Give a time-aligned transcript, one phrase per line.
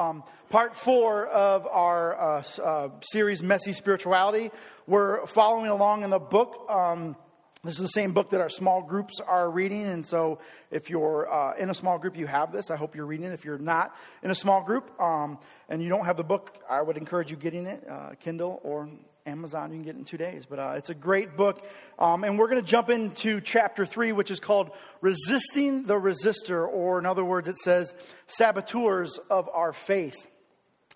[0.00, 4.50] Um, part four of our uh, uh, series, Messy Spirituality.
[4.86, 6.64] We're following along in the book.
[6.70, 7.16] Um,
[7.64, 9.84] this is the same book that our small groups are reading.
[9.84, 10.38] And so,
[10.70, 12.70] if you're uh, in a small group, you have this.
[12.70, 13.34] I hope you're reading it.
[13.34, 16.80] If you're not in a small group um, and you don't have the book, I
[16.80, 18.88] would encourage you getting it, uh, Kindle or
[19.26, 19.70] Amazon.
[19.70, 20.46] You can get it in two days.
[20.46, 21.64] But uh, it's a great book.
[21.98, 24.70] Um, and we're going to jump into chapter three, which is called
[25.00, 27.94] Resisting the Resistor, or in other words, it says
[28.26, 30.26] Saboteurs of Our Faith.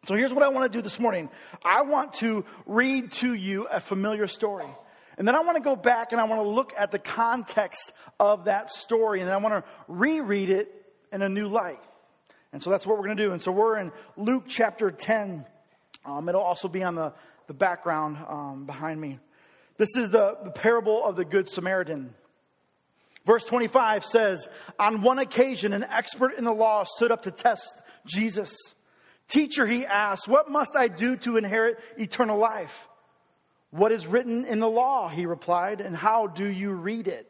[0.07, 1.31] So, here's what I want to do this morning
[1.65, 4.67] I want to read to you a familiar story.
[5.17, 7.93] And then I want to go back and I want to look at the context
[8.19, 10.75] of that story and then I want to reread it
[11.13, 11.81] in a new light.
[12.53, 13.33] And so that's what we're going to do.
[13.33, 15.45] And so we're in Luke chapter 10.
[16.05, 17.13] Um, it'll also be on the,
[17.47, 19.19] the background um, behind me.
[19.77, 22.15] This is the, the parable of the Good Samaritan.
[23.27, 27.81] Verse 25 says, On one occasion, an expert in the law stood up to test
[28.07, 28.55] Jesus.
[29.29, 32.89] Teacher, he asked, What must I do to inherit eternal life?
[33.71, 35.09] What is written in the law?
[35.09, 37.29] He replied, and how do you read it?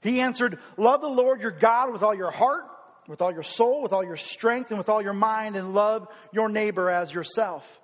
[0.00, 2.64] He answered, Love the Lord your God with all your heart,
[3.06, 6.08] with all your soul, with all your strength, and with all your mind, and love
[6.32, 7.80] your neighbor as yourself.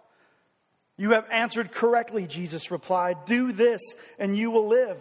[1.01, 3.25] You have answered correctly, Jesus replied.
[3.25, 3.81] Do this,
[4.19, 5.01] and you will live.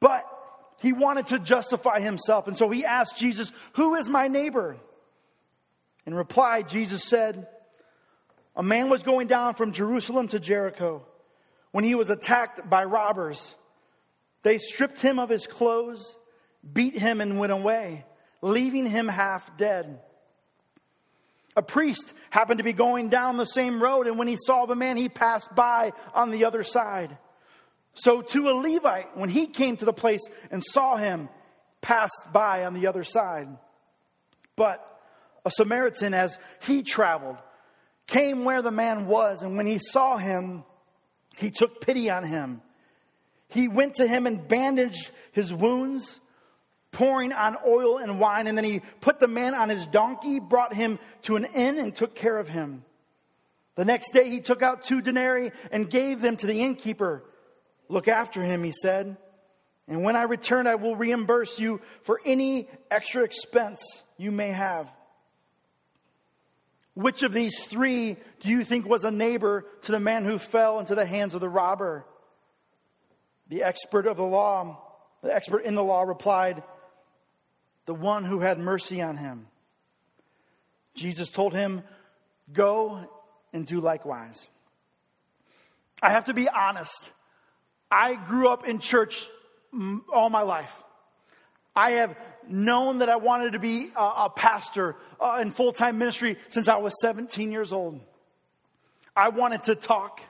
[0.00, 0.26] But
[0.80, 4.76] he wanted to justify himself, and so he asked Jesus, Who is my neighbor?
[6.04, 7.48] In reply, Jesus said,
[8.54, 11.06] A man was going down from Jerusalem to Jericho
[11.70, 13.56] when he was attacked by robbers.
[14.42, 16.18] They stripped him of his clothes,
[16.70, 18.04] beat him, and went away,
[18.42, 20.00] leaving him half dead.
[21.60, 24.74] A priest happened to be going down the same road, and when he saw the
[24.74, 27.18] man, he passed by on the other side.
[27.92, 31.28] So, to a Levite, when he came to the place and saw him,
[31.82, 33.46] passed by on the other side.
[34.56, 34.82] But
[35.44, 37.36] a Samaritan, as he traveled,
[38.06, 40.64] came where the man was, and when he saw him,
[41.36, 42.62] he took pity on him.
[43.48, 46.20] He went to him and bandaged his wounds,
[46.92, 48.46] pouring on oil and wine.
[48.46, 51.94] And then he put the man on his donkey, brought him to an inn, and
[51.94, 52.84] took care of him.
[53.76, 57.22] The next day he took out two denarii and gave them to the innkeeper.
[57.88, 59.16] Look after him, he said.
[59.88, 64.92] And when I return, I will reimburse you for any extra expense you may have.
[66.94, 70.78] Which of these three do you think was a neighbor to the man who fell
[70.78, 72.04] into the hands of the robber?
[73.48, 74.80] The expert of the law,
[75.22, 76.62] the expert in the law replied,
[77.86, 79.46] The one who had mercy on him.
[80.94, 81.82] Jesus told him,
[82.52, 83.08] Go
[83.52, 84.48] and do likewise.
[86.02, 87.10] I have to be honest.
[87.90, 89.26] I grew up in church
[90.12, 90.82] all my life.
[91.74, 92.16] I have
[92.48, 96.68] known that I wanted to be a, a pastor uh, in full time ministry since
[96.68, 98.00] I was 17 years old.
[99.14, 100.20] I wanted to talk,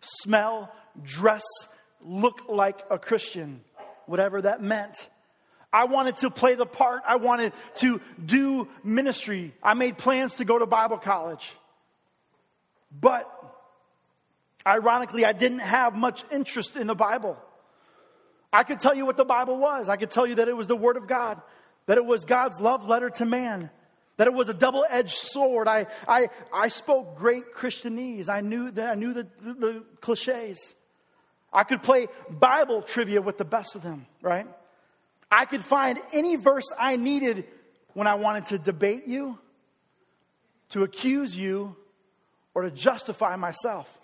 [0.00, 0.72] smell,
[1.02, 1.42] dress,
[2.00, 3.62] look like a Christian,
[4.06, 5.10] whatever that meant.
[5.72, 7.02] I wanted to play the part.
[7.06, 9.54] I wanted to do ministry.
[9.62, 11.52] I made plans to go to Bible college.
[12.98, 13.30] But
[14.66, 17.36] ironically, I didn't have much interest in the Bible.
[18.52, 19.88] I could tell you what the Bible was.
[19.88, 21.40] I could tell you that it was the Word of God,
[21.86, 23.70] that it was God's love letter to man,
[24.16, 25.68] that it was a double edged sword.
[25.68, 28.28] I, I, I spoke great Christianese.
[28.28, 30.74] I knew, that I knew the, the, the cliches.
[31.52, 34.48] I could play Bible trivia with the best of them, right?
[35.30, 37.46] I could find any verse I needed
[37.94, 39.38] when I wanted to debate you,
[40.70, 41.76] to accuse you,
[42.54, 43.98] or to justify myself.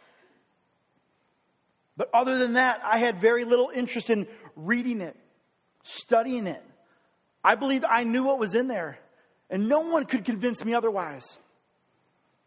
[1.96, 5.16] But other than that, I had very little interest in reading it,
[5.82, 6.62] studying it.
[7.42, 8.98] I believed I knew what was in there,
[9.50, 11.38] and no one could convince me otherwise.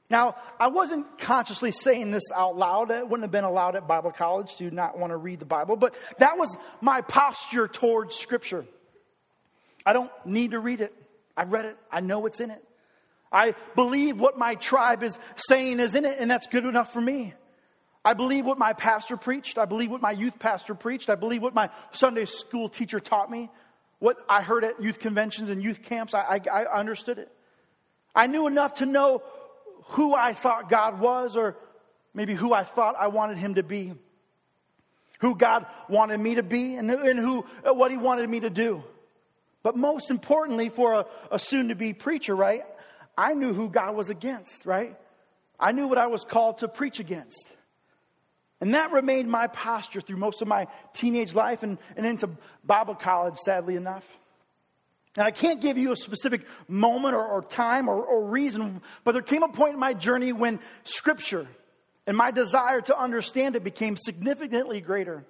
[0.09, 2.89] Now, I wasn't consciously saying this out loud.
[2.89, 5.75] It wouldn't have been allowed at Bible college to not want to read the Bible,
[5.75, 8.65] but that was my posture towards Scripture.
[9.85, 10.93] I don't need to read it.
[11.37, 12.63] I read it, I know what's in it.
[13.31, 16.99] I believe what my tribe is saying is in it, and that's good enough for
[16.99, 17.33] me.
[18.03, 19.57] I believe what my pastor preached.
[19.57, 21.09] I believe what my youth pastor preached.
[21.09, 23.49] I believe what my Sunday school teacher taught me.
[23.99, 27.31] What I heard at youth conventions and youth camps, I, I, I understood it.
[28.15, 29.21] I knew enough to know
[29.89, 31.55] who I thought God was, or
[32.13, 33.93] maybe who I thought I wanted Him to be,
[35.19, 38.49] who God wanted me to be, and, and who uh, what He wanted me to
[38.49, 38.83] do.
[39.63, 42.63] But most importantly, for a, a soon to be preacher, right?
[43.17, 44.95] I knew who God was against, right?
[45.59, 47.51] I knew what I was called to preach against.
[48.61, 52.29] And that remained my posture through most of my teenage life and, and into
[52.63, 54.19] Bible college, sadly enough.
[55.17, 59.13] And I can't give you a specific moment or, or time or, or reason, but
[59.13, 61.47] there came a point in my journey when Scripture
[62.05, 65.25] and my desire to understand it became significantly greater.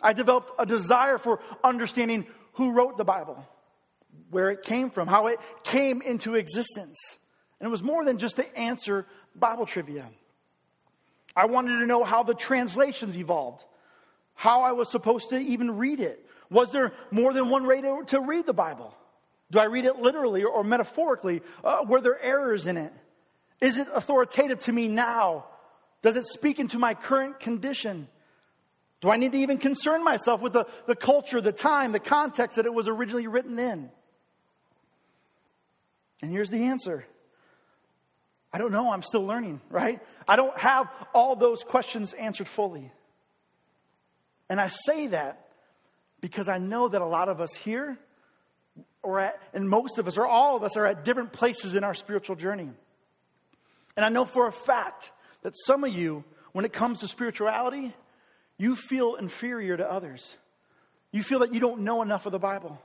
[0.00, 3.46] I developed a desire for understanding who wrote the Bible,
[4.30, 6.98] where it came from, how it came into existence.
[7.60, 10.08] And it was more than just to answer Bible trivia.
[11.36, 13.64] I wanted to know how the translations evolved,
[14.34, 16.23] how I was supposed to even read it.
[16.50, 18.94] Was there more than one way to, to read the Bible?
[19.50, 21.42] Do I read it literally or metaphorically?
[21.62, 22.92] Uh, were there errors in it?
[23.60, 25.46] Is it authoritative to me now?
[26.02, 28.08] Does it speak into my current condition?
[29.00, 32.56] Do I need to even concern myself with the, the culture, the time, the context
[32.56, 33.90] that it was originally written in?
[36.22, 37.04] And here's the answer
[38.52, 38.92] I don't know.
[38.92, 40.00] I'm still learning, right?
[40.28, 42.92] I don't have all those questions answered fully.
[44.48, 45.43] And I say that
[46.24, 47.98] because I know that a lot of us here,
[49.02, 51.84] or at, and most of us, or all of us, are at different places in
[51.84, 52.70] our spiritual journey.
[53.94, 55.12] And I know for a fact
[55.42, 57.92] that some of you, when it comes to spirituality,
[58.56, 60.38] you feel inferior to others.
[61.12, 62.80] You feel that you don't know enough of the Bible.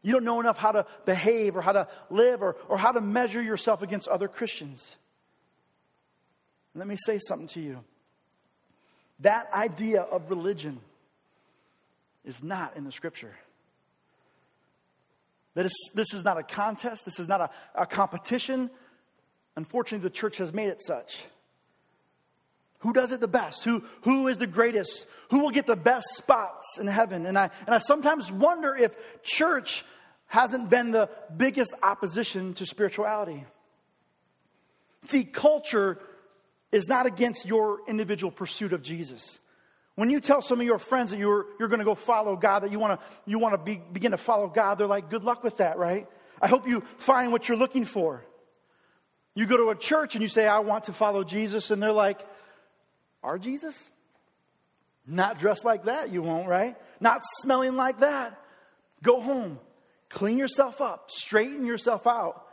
[0.00, 3.02] You don't know enough how to behave or how to live or, or how to
[3.02, 4.96] measure yourself against other Christians.
[6.74, 7.84] Let me say something to you.
[9.20, 10.80] That idea of religion
[12.24, 13.34] is not in the scripture.
[15.54, 18.70] That is, this is not a contest, this is not a, a competition.
[19.56, 21.24] Unfortunately, the church has made it such.
[22.80, 23.64] Who does it the best?
[23.64, 25.06] Who, who is the greatest?
[25.30, 27.26] Who will get the best spots in heaven?
[27.26, 28.94] And I, and I sometimes wonder if
[29.24, 29.84] church
[30.26, 33.44] hasn't been the biggest opposition to spirituality.
[35.06, 35.98] See, culture
[36.70, 39.40] is not against your individual pursuit of Jesus.
[39.98, 42.60] When you tell some of your friends that you're, you're going to go follow God,
[42.60, 45.24] that you want to you want to be, begin to follow God, they're like, good
[45.24, 46.06] luck with that, right?
[46.40, 48.24] I hope you find what you're looking for.
[49.34, 51.90] You go to a church and you say, I want to follow Jesus, and they're
[51.90, 52.24] like,
[53.24, 53.90] Our Jesus?
[55.04, 56.76] Not dressed like that, you won't, right?
[57.00, 58.40] Not smelling like that.
[59.02, 59.58] Go home,
[60.10, 62.46] clean yourself up, straighten yourself out.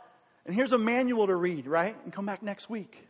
[0.46, 1.96] And here's a manual to read, right?
[2.02, 3.05] And come back next week.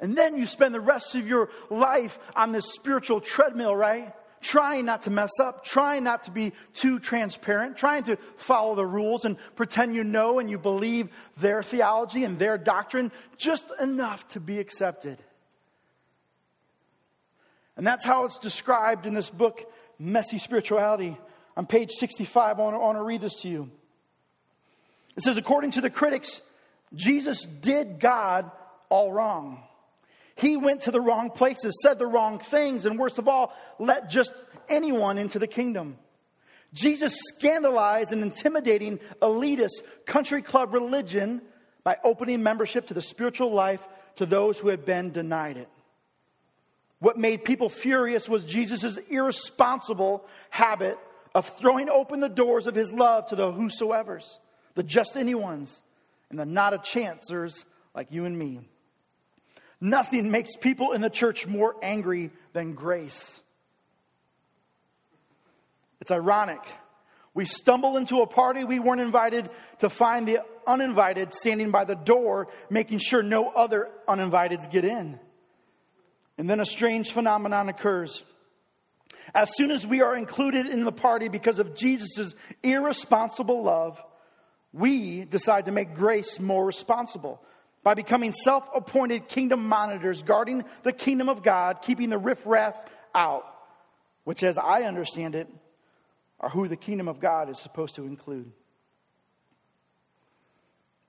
[0.00, 4.14] And then you spend the rest of your life on this spiritual treadmill, right?
[4.40, 8.86] Trying not to mess up, trying not to be too transparent, trying to follow the
[8.86, 14.26] rules and pretend you know and you believe their theology and their doctrine just enough
[14.28, 15.18] to be accepted.
[17.76, 21.18] And that's how it's described in this book, Messy Spirituality.
[21.58, 23.70] On page 65, I want, to, I want to read this to you.
[25.16, 26.40] It says, according to the critics,
[26.94, 28.50] Jesus did God
[28.88, 29.62] all wrong.
[30.40, 34.08] He went to the wrong places, said the wrong things, and worst of all, let
[34.08, 34.32] just
[34.70, 35.98] anyone into the kingdom.
[36.72, 41.42] Jesus scandalized an intimidating elitist country club religion
[41.84, 45.68] by opening membership to the spiritual life to those who had been denied it.
[47.00, 50.98] What made people furious was Jesus' irresponsible habit
[51.34, 54.38] of throwing open the doors of his love to the whosoever's,
[54.74, 55.82] the just anyone's,
[56.30, 58.60] and the not a chancers like you and me.
[59.80, 63.42] Nothing makes people in the church more angry than grace.
[66.00, 66.60] It's ironic.
[67.32, 71.94] We stumble into a party we weren't invited to find the uninvited standing by the
[71.94, 75.18] door, making sure no other uninviteds get in.
[76.36, 78.24] And then a strange phenomenon occurs.
[79.34, 84.02] As soon as we are included in the party because of Jesus' irresponsible love,
[84.72, 87.42] we decide to make grace more responsible
[87.82, 92.76] by becoming self appointed kingdom monitors, guarding the kingdom of God, keeping the riffraff
[93.14, 93.44] out,
[94.24, 95.48] which, as I understand it,
[96.38, 98.52] are who the kingdom of God is supposed to include.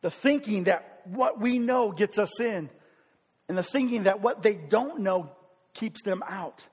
[0.01, 2.70] The thinking that what we know gets us in,
[3.48, 5.32] and the thinking that what they don't know
[5.74, 6.68] keeps them out.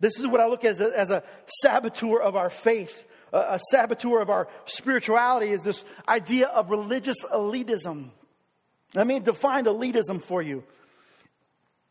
[0.00, 1.22] This is what I look at as a, as a
[1.62, 7.24] saboteur of our faith, a, a saboteur of our spirituality, is this idea of religious
[7.32, 8.10] elitism.
[8.94, 10.64] Let me define elitism for you.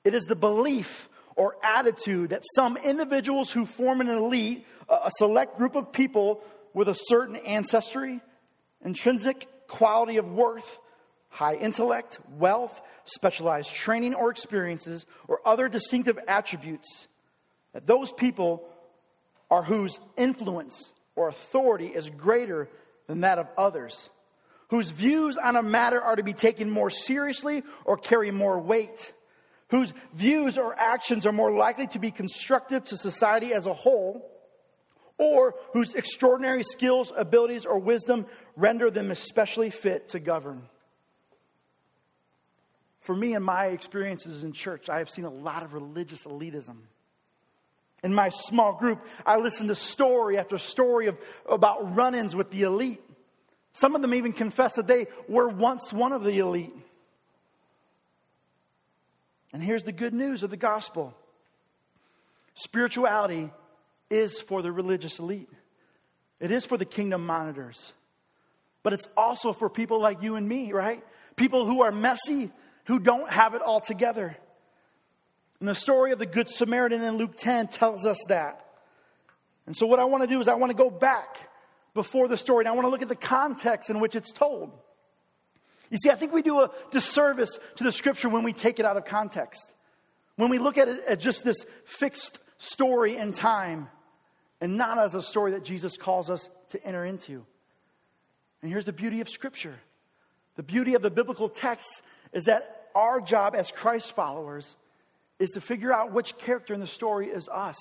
[0.04, 5.58] It is the belief or attitude that some individuals who form an elite, a select
[5.58, 6.44] group of people
[6.74, 8.22] with a certain ancestry,
[8.84, 10.80] intrinsic quality of worth,
[11.30, 17.08] high intellect, wealth, specialized training or experiences, or other distinctive attributes,
[17.74, 18.64] that those people
[19.50, 22.70] are whose influence or authority is greater
[23.08, 24.10] than that of others
[24.70, 29.14] whose views on a matter are to be taken more seriously or carry more weight,
[29.70, 34.30] whose views or actions are more likely to be constructive to society as a whole,
[35.18, 40.64] or whose extraordinary skills, abilities, or wisdom render them especially fit to govern.
[43.00, 46.78] For me and my experiences in church, I have seen a lot of religious elitism.
[48.04, 51.18] In my small group, I listened to story after story of,
[51.50, 53.02] about run ins with the elite.
[53.74, 56.74] Some of them even confess that they were once one of the elite.
[59.52, 61.16] And here's the good news of the gospel
[62.56, 63.52] spirituality
[64.10, 65.50] is for the religious elite,
[66.40, 67.94] it is for the kingdom monitors,
[68.84, 71.04] but it's also for people like you and me, right?
[71.36, 72.52] People who are messy,
[72.86, 74.38] who don't have it all together.
[75.60, 78.66] And the story of the Good Samaritan in Luke 10 tells us that.
[79.66, 81.50] And so, what I want to do is, I want to go back
[81.94, 84.72] before the story and I want to look at the context in which it's told.
[85.90, 88.86] You see, I think we do a disservice to the scripture when we take it
[88.86, 89.72] out of context.
[90.36, 93.90] When we look at it as just this fixed story in time
[94.60, 97.46] and not as a story that Jesus calls us to enter into.
[98.62, 99.80] And here's the beauty of Scripture
[100.56, 104.78] the beauty of the biblical text is that our job as Christ followers
[105.40, 107.78] is to figure out which character in the story is us.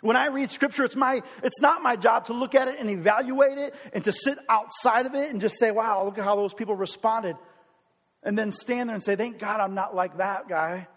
[0.00, 2.88] When I read scripture, it's, my, it's not my job to look at it and
[2.88, 6.36] evaluate it and to sit outside of it and just say, wow, look at how
[6.36, 7.36] those people responded.
[8.22, 10.88] And then stand there and say, thank God I'm not like that guy.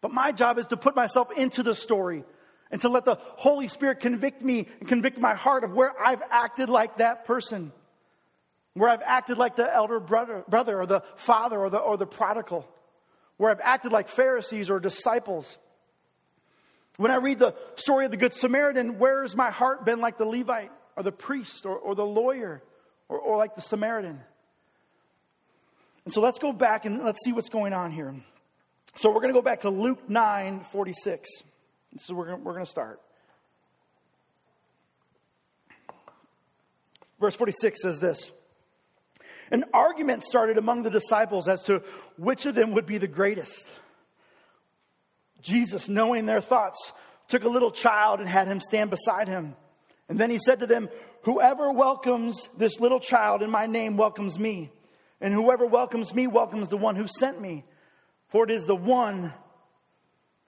[0.00, 2.24] But my job is to put myself into the story
[2.70, 6.22] and to let the Holy Spirit convict me and convict my heart of where I've
[6.30, 7.70] acted like that person,
[8.72, 12.06] where I've acted like the elder brother, brother or the father or the, or the
[12.06, 12.66] prodigal,
[13.36, 15.58] where I've acted like Pharisees or disciples.
[17.02, 20.18] When I read the story of the Good Samaritan, where has my heart been like
[20.18, 22.62] the Levite or the priest or, or the lawyer
[23.08, 24.20] or, or like the Samaritan?
[26.04, 28.14] And so let's go back and let's see what's going on here.
[28.94, 31.28] So we're going to go back to Luke 9 46.
[31.96, 33.00] So we're going, we're going to start.
[37.18, 38.30] Verse 46 says this
[39.50, 41.82] An argument started among the disciples as to
[42.16, 43.66] which of them would be the greatest.
[45.42, 46.92] Jesus, knowing their thoughts,
[47.28, 49.56] took a little child and had him stand beside him.
[50.08, 50.88] And then he said to them,
[51.22, 54.70] Whoever welcomes this little child in my name welcomes me.
[55.20, 57.64] And whoever welcomes me welcomes the one who sent me.
[58.26, 59.32] For it is the one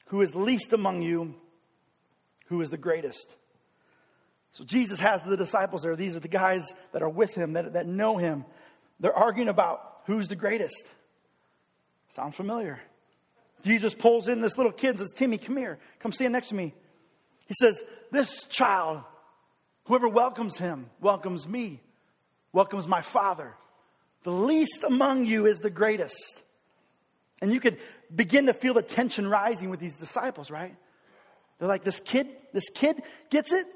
[0.06, 1.34] who is least among you
[2.46, 3.36] who is the greatest.
[4.52, 5.96] So Jesus has the disciples there.
[5.96, 8.44] These are the guys that are with him, that, that know him.
[9.00, 10.84] They're arguing about who's the greatest.
[12.08, 12.80] Sound familiar?
[13.64, 15.78] Jesus pulls in this little kid and says, Timmy, come here.
[16.00, 16.74] Come stand next to me.
[17.46, 19.02] He says, This child,
[19.86, 21.80] whoever welcomes him, welcomes me,
[22.52, 23.54] welcomes my father.
[24.22, 26.42] The least among you is the greatest.
[27.40, 27.78] And you could
[28.14, 30.74] begin to feel the tension rising with these disciples, right?
[31.58, 33.66] They're like, this kid, this kid gets it.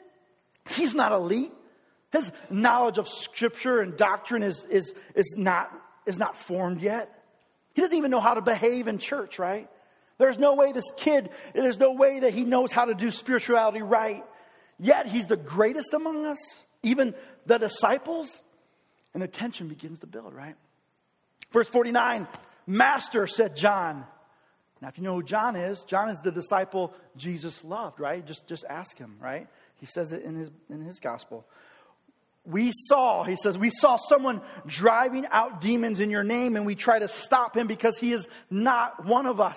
[0.70, 1.52] He's not elite.
[2.12, 5.70] His knowledge of scripture and doctrine is, is, is, not,
[6.06, 7.12] is not formed yet.
[7.74, 9.68] He doesn't even know how to behave in church, right?
[10.18, 13.82] There's no way this kid, there's no way that he knows how to do spirituality
[13.82, 14.24] right.
[14.78, 16.38] Yet he's the greatest among us,
[16.82, 17.14] even
[17.46, 18.42] the disciples.
[19.14, 20.54] And the tension begins to build, right?
[21.52, 22.26] Verse 49
[22.66, 24.04] Master, said John.
[24.80, 28.24] Now, if you know who John is, John is the disciple Jesus loved, right?
[28.24, 29.48] Just, just ask him, right?
[29.76, 31.46] He says it in his, in his gospel.
[32.44, 36.74] We saw, he says, we saw someone driving out demons in your name, and we
[36.74, 39.56] try to stop him because he is not one of us.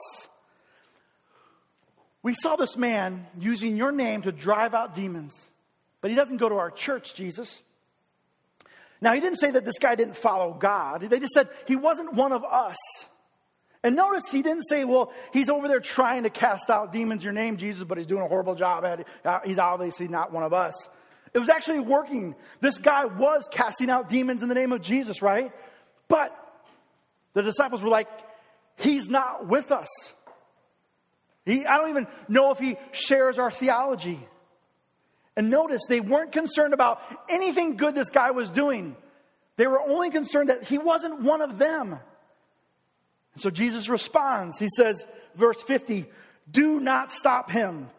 [2.23, 5.49] We saw this man using your name to drive out demons,
[6.01, 7.61] but he doesn't go to our church, Jesus.
[9.01, 11.01] Now, he didn't say that this guy didn't follow God.
[11.01, 12.77] They just said he wasn't one of us.
[13.83, 17.33] And notice he didn't say, well, he's over there trying to cast out demons, your
[17.33, 19.07] name, Jesus, but he's doing a horrible job at it.
[19.25, 20.87] Uh, he's obviously not one of us.
[21.33, 22.35] It was actually working.
[22.59, 25.51] This guy was casting out demons in the name of Jesus, right?
[26.07, 26.37] But
[27.33, 28.07] the disciples were like,
[28.77, 29.87] he's not with us.
[31.45, 34.19] He, I don't even know if he shares our theology.
[35.35, 38.95] And notice they weren't concerned about anything good this guy was doing.
[39.55, 41.99] They were only concerned that he wasn't one of them.
[43.37, 44.59] So Jesus responds.
[44.59, 45.05] He says,
[45.35, 46.05] verse 50,
[46.49, 47.89] do not stop him.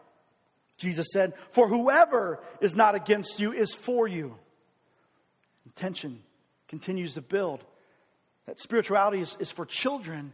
[0.77, 4.37] Jesus said, For whoever is not against you is for you.
[5.65, 6.21] And tension
[6.67, 7.63] continues to build.
[8.45, 10.33] That spirituality is, is for children,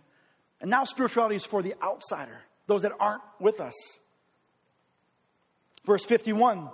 [0.60, 2.40] and now spirituality is for the outsider,
[2.70, 3.74] those that aren't with us.
[5.86, 6.70] Verse 51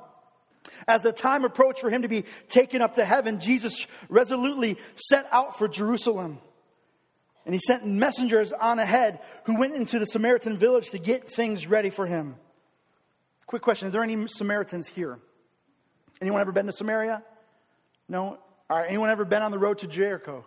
[0.87, 5.27] As the time approached for him to be taken up to heaven, Jesus resolutely set
[5.31, 6.39] out for Jerusalem.
[7.45, 11.67] And he sent messengers on ahead who went into the Samaritan village to get things
[11.67, 12.35] ready for him.
[13.45, 15.19] Quick question Are there any Samaritans here?
[16.21, 17.23] Anyone ever been to Samaria?
[18.09, 18.37] No?
[18.69, 20.45] All right, anyone ever been on the road to Jericho?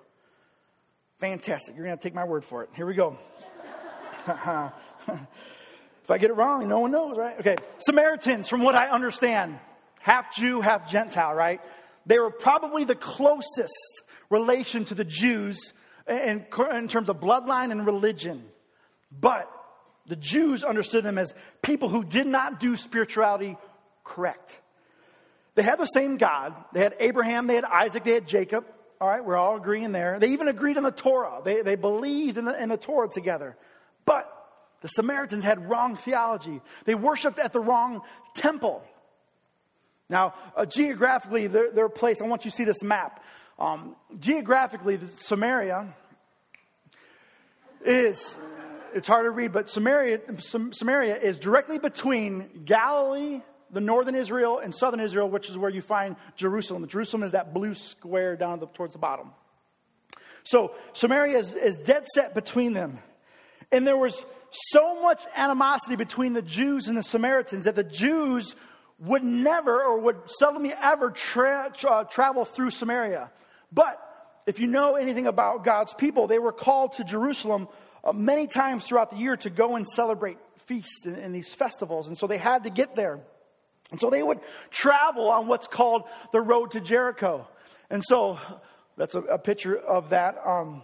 [1.19, 1.77] Fantastic.
[1.77, 2.71] You're going to take my word for it.
[2.75, 3.19] Here we go.
[4.27, 4.69] Uh-huh.
[5.09, 7.39] If I get it wrong, no one knows, right?
[7.41, 7.57] Okay.
[7.79, 9.59] Samaritans, from what I understand,
[10.01, 11.61] half Jew, half Gentile, right?
[12.07, 15.73] They were probably the closest relation to the Jews
[16.07, 18.45] in, in terms of bloodline and religion.
[19.13, 19.51] But
[20.07, 23.57] the Jews understood them as people who did not do spirituality
[24.05, 24.61] correct.
[25.55, 26.55] They had the same God.
[26.73, 28.65] They had Abraham, they had Isaac, they had Jacob.
[29.01, 30.19] All right, we're all agreeing there.
[30.19, 31.41] They even agreed on the Torah.
[31.45, 33.57] They, they believed in the, in the Torah together.
[34.05, 34.33] But
[34.81, 36.61] the Samaritans had wrong theology.
[36.85, 38.03] They worshiped at the wrong
[38.35, 38.85] temple.
[40.09, 43.23] Now, uh, geographically, their, their place, I want you to see this map.
[43.59, 45.95] Um, geographically, Samaria
[47.85, 48.37] is,
[48.95, 54.75] it's hard to read, but Samaria, Samaria is directly between Galilee, the northern Israel, and
[54.75, 56.87] southern Israel, which is where you find Jerusalem.
[56.87, 59.33] Jerusalem is that blue square down the, towards the bottom.
[60.45, 63.01] So Samaria is, is dead set between them.
[63.71, 68.57] And there was so much animosity between the Jews and the Samaritans that the Jews
[68.99, 73.31] would never or would seldomly ever tra- tra- travel through Samaria.
[73.73, 74.03] But
[74.47, 77.69] if you know anything about God's people, they were called to Jerusalem
[78.03, 82.09] uh, many times throughout the year to go and celebrate feasts and, and these festivals.
[82.09, 83.21] And so they had to get there.
[83.91, 84.41] And so they would
[84.71, 87.47] travel on what's called the road to Jericho.
[87.91, 88.39] And so
[88.97, 90.39] that's a, a picture of that.
[90.45, 90.83] Um,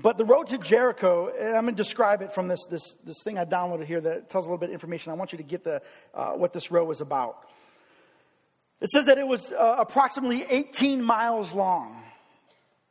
[0.00, 3.16] but the road to Jericho, and I'm going to describe it from this, this, this
[3.24, 5.12] thing I downloaded here that tells a little bit of information.
[5.12, 5.82] I want you to get the,
[6.14, 7.48] uh, what this road was about.
[8.80, 12.02] It says that it was uh, approximately 18 miles long.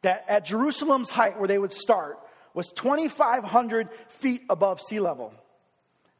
[0.01, 2.19] That at Jerusalem's height, where they would start,
[2.53, 5.33] was 2,500 feet above sea level.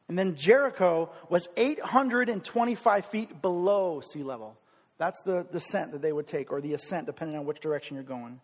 [0.08, 4.56] And then Jericho was 825 feet below sea level.
[4.96, 8.04] That's the descent that they would take, or the ascent, depending on which direction you're
[8.04, 8.40] going.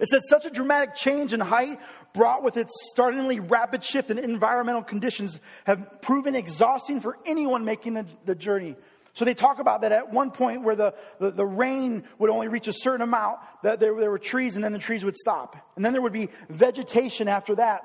[0.00, 1.78] It says such a dramatic change in height
[2.12, 7.94] brought with its startlingly rapid shift in environmental conditions have proven exhausting for anyone making
[7.94, 8.76] the, the journey.
[9.14, 12.46] So they talk about that at one point where the, the, the, rain would only
[12.46, 15.56] reach a certain amount, that there, there were trees and then the trees would stop.
[15.74, 17.82] And then there would be vegetation after that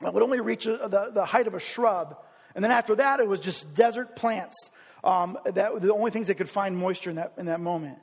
[0.00, 2.16] that would only reach a, the, the height of a shrub.
[2.54, 4.70] And then after that, it was just desert plants.
[5.04, 7.98] Um, that the only things that could find moisture in that, in that moment.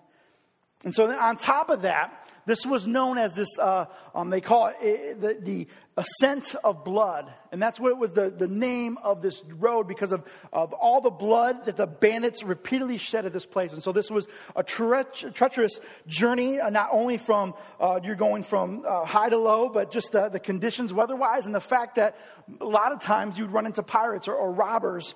[0.84, 4.72] And so on top of that, this was known as this, uh, um, they call
[4.80, 7.32] it the, the ascent of blood.
[7.52, 11.02] And that's what it was the, the name of this road because of, of all
[11.02, 13.74] the blood that the bandits repeatedly shed at this place.
[13.74, 18.44] And so this was a tre- treacherous journey, uh, not only from, uh, you're going
[18.44, 22.18] from uh, high to low, but just the, the conditions weather-wise and the fact that
[22.60, 25.16] a lot of times you'd run into pirates or, or robbers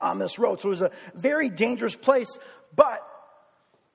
[0.00, 0.60] on this road.
[0.60, 2.38] So it was a very dangerous place.
[2.74, 3.06] But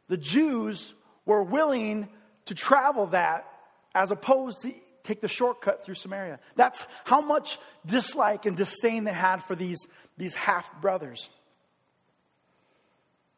[0.08, 0.94] the Jews
[1.26, 2.10] were willing
[2.52, 3.48] to travel that
[3.96, 6.38] as opposed to take the shortcut through Samaria.
[6.58, 9.80] That's how much dislike and disdain they had for these,
[10.18, 11.30] these half brothers.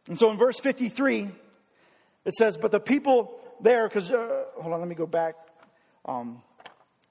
[0.08, 1.30] And so in verse 53,
[2.26, 5.36] it says, But the people there, because, uh, hold on, let me go back.
[6.06, 6.41] Um,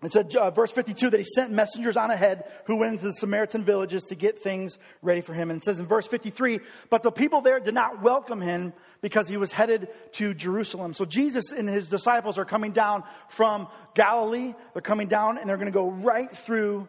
[0.03, 3.13] it said, uh, verse 52, that he sent messengers on ahead who went into the
[3.13, 5.51] Samaritan villages to get things ready for him.
[5.51, 6.59] And it says in verse 53,
[6.91, 10.93] but the people there did not welcome him because he was headed to Jerusalem.
[10.93, 14.55] So Jesus and his disciples are coming down from Galilee.
[14.73, 16.89] They're coming down and they're going to go right through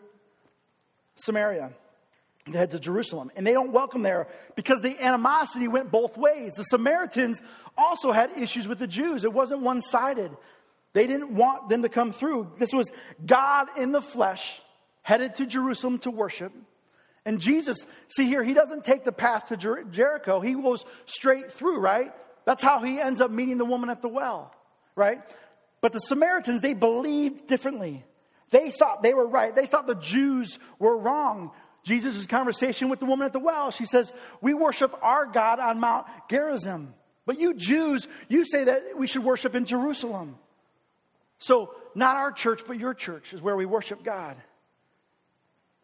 [1.15, 1.71] Samaria
[2.52, 3.32] to head to Jerusalem.
[3.36, 6.56] And they don't welcome there because the animosity went both ways.
[6.56, 7.41] The Samaritans
[7.78, 9.23] also had issues with the Jews.
[9.23, 10.32] It wasn't one sided.
[10.93, 12.51] They didn't want them to come through.
[12.58, 12.91] This was
[13.25, 14.62] God in the flesh
[15.01, 16.53] headed to Jerusalem to worship.
[17.25, 20.39] And Jesus, see here, he doesn't take the path to Jer- Jericho.
[20.39, 22.12] He goes straight through, right?
[22.45, 24.53] That's how he ends up meeting the woman at the well,
[24.95, 25.21] right?
[25.82, 28.03] But the Samaritans, they believed differently.
[28.49, 29.56] They thought they were right.
[29.56, 31.51] They thought the Jews were wrong.
[31.84, 35.79] Jesus' conversation with the woman at the well, she says, We worship our God on
[35.79, 36.93] Mount Gerizim.
[37.25, 40.38] But you Jews, you say that we should worship in Jerusalem.
[41.43, 44.38] So, not our church, but your church is where we worship God.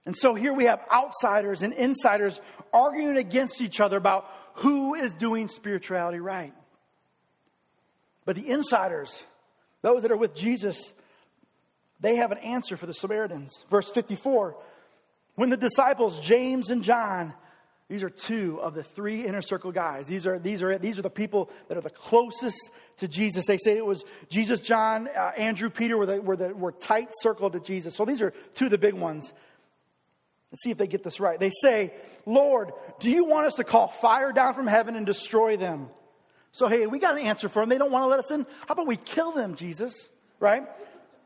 [0.05, 2.39] And so here we have outsiders and insiders
[2.73, 6.53] arguing against each other about who is doing spirituality right.
[8.23, 9.25] But the insiders,
[9.81, 10.93] those that are with Jesus,
[11.99, 13.65] they have an answer for the Samaritans.
[13.69, 14.55] Verse 54
[15.35, 17.33] When the disciples, James and John,
[17.89, 20.05] these are two of the three inner circle guys.
[20.05, 23.47] These are, these are, these are the people that are the closest to Jesus.
[23.47, 27.09] They say it was Jesus, John, uh, Andrew, Peter were, the, were, the, were tight
[27.21, 27.95] circled to Jesus.
[27.95, 29.33] So these are two of the big ones.
[30.51, 31.39] Let's see if they get this right.
[31.39, 31.91] They say,
[32.27, 35.89] Lord, do you want us to call fire down from heaven and destroy them?
[36.51, 37.69] So, hey, we got an answer for them.
[37.69, 38.45] They don't want to let us in.
[38.67, 40.09] How about we kill them, Jesus?
[40.39, 40.63] Right?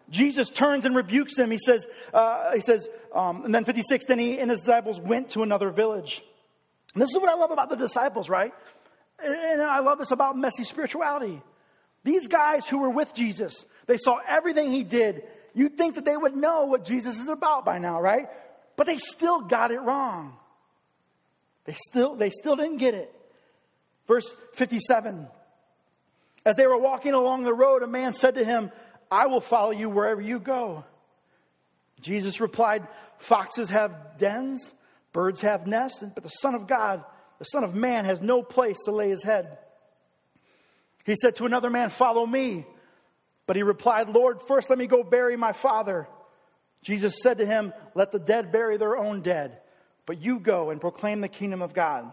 [0.10, 1.52] Jesus turns and rebukes them.
[1.52, 5.32] He says, uh, he says, um, and then 56, then he and his disciples went
[5.32, 6.24] to another village.
[6.96, 8.54] This is what I love about the disciples, right?
[9.24, 11.42] And I love this about messy spirituality.
[12.04, 15.24] These guys who were with Jesus, they saw everything he did.
[15.54, 18.28] You'd think that they would know what Jesus is about by now, right?
[18.76, 20.36] But they still got it wrong.
[21.66, 23.14] They still, they still didn't get it.
[24.08, 25.28] Verse 57
[26.46, 28.72] As they were walking along the road, a man said to him,
[29.10, 30.84] I will follow you wherever you go.
[32.02, 34.74] Jesus replied, Foxes have dens,
[35.14, 37.04] birds have nests, but the Son of God,
[37.40, 39.58] the Son of Man, has no place to lay his head.
[41.06, 42.66] He said to another man, Follow me.
[43.46, 46.08] But he replied, Lord, first let me go bury my father.
[46.82, 49.60] Jesus said to him, Let the dead bury their own dead,
[50.06, 52.12] but you go and proclaim the kingdom of God.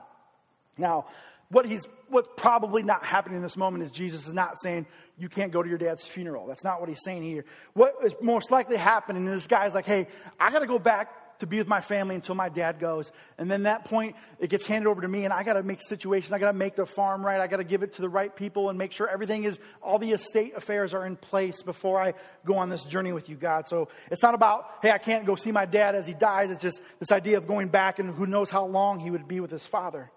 [0.77, 1.07] Now,
[1.51, 4.87] what he's what's probably not happening in this moment is Jesus is not saying
[5.19, 6.47] you can't go to your dad's funeral.
[6.47, 7.45] That's not what he's saying here.
[7.75, 10.09] What is most likely happening is this guy's like, hey,
[10.39, 11.11] I got to go back
[11.41, 13.13] to be with my family until my dad goes.
[13.39, 15.83] And then that point, it gets handed over to me, and I got to make
[15.83, 16.33] situations.
[16.33, 17.41] I got to make the farm right.
[17.41, 19.99] I got to give it to the right people and make sure everything is, all
[19.99, 23.69] the estate affairs are in place before I go on this journey with you, God.
[23.69, 26.51] So it's not about, hey, I can't go see my dad as he dies.
[26.51, 29.41] It's just this idea of going back and who knows how long he would be
[29.41, 30.11] with his father.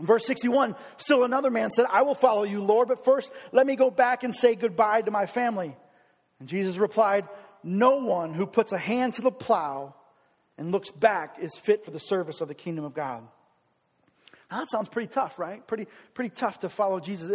[0.00, 3.76] verse 61, still another man said, I will follow you, Lord, but first let me
[3.76, 5.76] go back and say goodbye to my family.
[6.38, 7.28] And Jesus replied,
[7.62, 9.94] No one who puts a hand to the plow
[10.62, 13.26] and looks back is fit for the service of the kingdom of God.
[14.48, 15.66] Now, that sounds pretty tough, right?
[15.66, 17.28] Pretty, pretty tough to follow Jesus.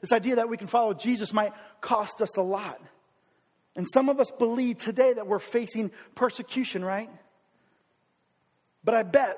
[0.00, 2.80] This idea that we can follow Jesus might cost us a lot.
[3.76, 7.10] And some of us believe today that we're facing persecution, right?
[8.82, 9.36] But I bet,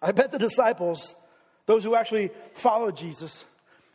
[0.00, 1.16] I bet the disciples,
[1.66, 3.44] those who actually follow Jesus,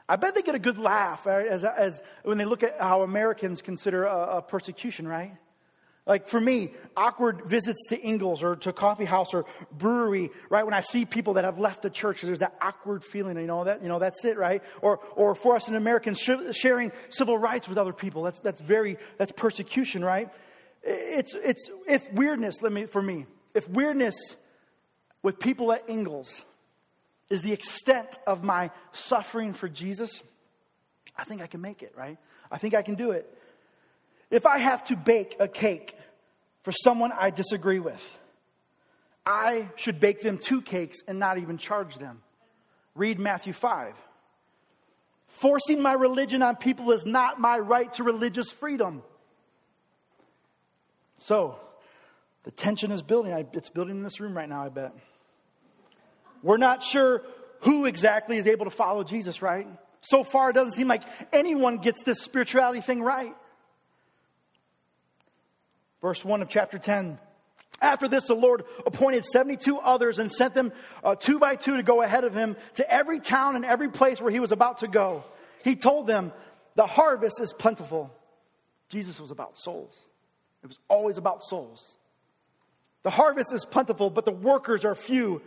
[0.10, 3.62] I bet they get a good laugh as, as when they look at how Americans
[3.62, 5.32] consider a, a persecution, right?
[6.06, 10.64] Like for me, awkward visits to Ingles or to coffee house or brewery, right?
[10.64, 13.64] When I see people that have left the church, there's that awkward feeling, you know,
[13.64, 14.62] that, you know, that's it, right?
[14.82, 18.98] Or, or for us in Americans, sharing civil rights with other people, that's, that's very,
[19.18, 20.30] that's persecution, right?
[20.84, 24.36] It's, it's, if weirdness, let me, for me, if weirdness
[25.24, 26.46] with people at Ingles
[27.32, 30.22] is the extent of my suffering for Jesus,
[31.18, 32.20] I think I can make it, right?
[32.52, 33.28] I think I can do it.
[34.32, 35.96] If I have to bake a cake
[36.64, 38.20] for someone I disagree with,
[39.26, 42.22] I should bake them two cakes and not even charge them.
[42.96, 43.94] Read Matthew 5.
[45.28, 49.04] Forcing my religion on people is not my right to religious freedom.
[51.18, 51.60] So,
[52.44, 53.32] the tension is building.
[53.54, 54.94] It's building in this room right now, I bet.
[56.44, 57.24] We're not sure
[57.62, 59.68] who exactly is able to follow Jesus, right?
[60.02, 61.02] So far, it doesn't seem like
[61.34, 63.36] anyone gets this spirituality thing right.
[66.02, 67.20] Verse 1 of chapter 10.
[67.82, 70.72] After this, the Lord appointed 72 others and sent them
[71.04, 74.22] uh, two by two to go ahead of him to every town and every place
[74.22, 75.24] where he was about to go.
[75.64, 76.32] He told them,
[76.76, 78.12] The harvest is plentiful.
[78.90, 80.08] Jesus was about souls,
[80.64, 81.98] it was always about souls.
[83.04, 85.44] The harvest is plentiful, but the workers are few.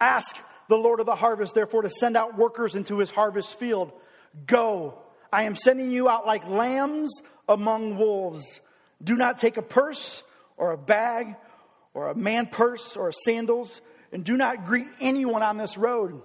[0.00, 3.92] Ask the Lord of the harvest, therefore, to send out workers into his harvest field.
[4.46, 4.98] Go,
[5.30, 7.10] I am sending you out like lambs
[7.46, 8.62] among wolves.
[9.02, 10.22] Do not take a purse
[10.56, 11.34] or a bag
[11.94, 13.80] or a man purse or sandals,
[14.12, 16.22] and do not greet anyone on this road.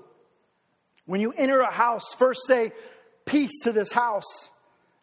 [1.05, 2.71] When you enter a house, first say,
[3.25, 4.51] Peace to this house.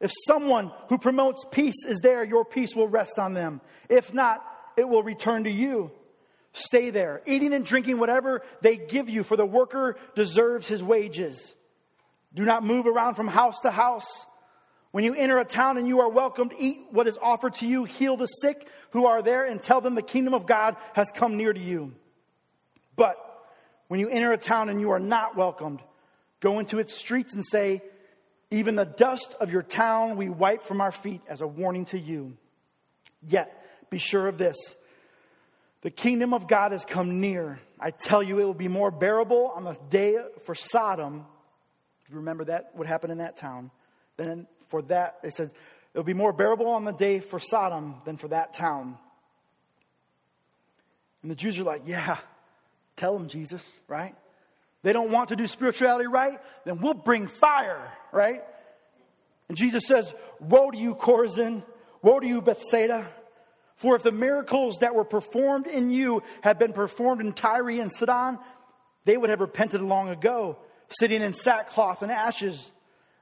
[0.00, 3.60] If someone who promotes peace is there, your peace will rest on them.
[3.88, 4.44] If not,
[4.76, 5.92] it will return to you.
[6.52, 11.54] Stay there, eating and drinking whatever they give you, for the worker deserves his wages.
[12.32, 14.26] Do not move around from house to house.
[14.94, 17.83] When you enter a town and you are welcomed, eat what is offered to you,
[17.83, 21.37] heal the sick who are there, and tell them the kingdom of God has come
[21.37, 21.96] near to you.
[22.94, 23.16] But
[23.88, 25.83] when you enter a town and you are not welcomed,
[26.38, 27.83] go into its streets and say,
[28.52, 31.98] Even the dust of your town we wipe from our feet as a warning to
[31.98, 32.37] you.
[33.26, 34.76] Yet, be sure of this
[35.80, 37.59] the kingdom of God has come near.
[37.80, 41.26] I tell you, it will be more bearable on the day for Sodom.
[42.11, 43.72] Remember that, what happened in that town,
[44.16, 45.52] than for that, it says,
[45.92, 48.98] it'll be more bearable on the day for Sodom than for that town.
[51.22, 52.16] And the Jews are like, yeah,
[52.96, 54.16] tell them, Jesus, right?
[54.82, 58.42] They don't want to do spirituality right, then we'll bring fire, right?
[59.48, 61.62] And Jesus says, Woe to you, Chorazin!
[62.02, 63.06] Woe to you, Bethsaida!
[63.76, 67.92] For if the miracles that were performed in you had been performed in Tyre and
[67.92, 68.40] Sidon,
[69.04, 70.58] they would have repented long ago,
[70.88, 72.72] sitting in sackcloth and ashes.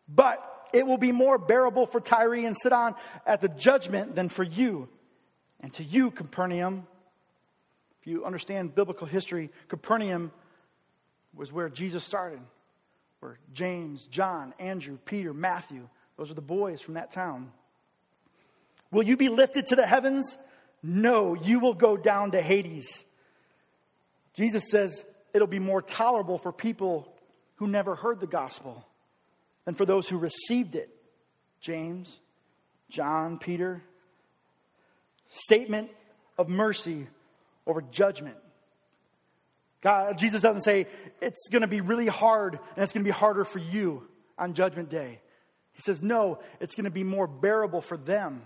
[0.08, 2.94] But it will be more bearable for Tyre and Sidon
[3.26, 4.88] at the judgment than for you.
[5.60, 6.86] And to you, Capernaum,
[8.00, 10.32] if you understand biblical history, Capernaum
[11.34, 12.40] was where Jesus started,
[13.20, 17.52] where James, John, Andrew, Peter, Matthew, those are the boys from that town.
[18.90, 20.36] Will you be lifted to the heavens?
[20.82, 23.04] No, you will go down to Hades.
[24.34, 27.12] Jesus says it'll be more tolerable for people
[27.56, 28.84] who never heard the gospel
[29.64, 30.90] than for those who received it.
[31.60, 32.20] James,
[32.88, 33.82] John, Peter.
[35.28, 35.90] Statement
[36.36, 37.06] of mercy
[37.66, 38.36] over judgment.
[39.80, 40.86] God, Jesus doesn't say
[41.20, 44.06] it's going to be really hard and it's going to be harder for you
[44.38, 45.20] on judgment day.
[45.72, 48.42] He says, no, it's going to be more bearable for them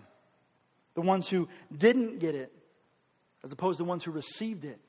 [0.94, 2.52] the ones who didn't get it,
[3.44, 4.81] as opposed to the ones who received it.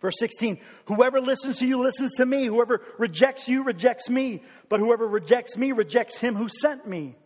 [0.00, 2.46] Verse 16, whoever listens to you listens to me.
[2.46, 4.42] Whoever rejects you rejects me.
[4.68, 7.16] But whoever rejects me rejects him who sent me.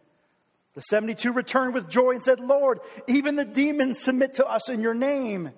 [0.75, 4.81] The 72 returned with joy and said, Lord, even the demons submit to us in
[4.81, 5.53] your name.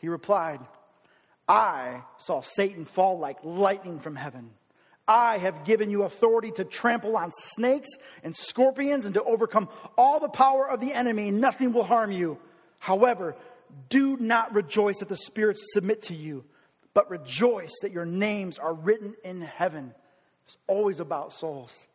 [0.00, 0.60] He replied,
[1.48, 4.50] I saw Satan fall like lightning from heaven.
[5.06, 7.90] I have given you authority to trample on snakes
[8.22, 11.30] and scorpions and to overcome all the power of the enemy.
[11.30, 12.38] Nothing will harm you.
[12.78, 13.34] However,
[13.88, 16.44] do not rejoice that the spirits submit to you,
[16.92, 19.94] but rejoice that your names are written in heaven.
[20.46, 21.86] It's always about souls.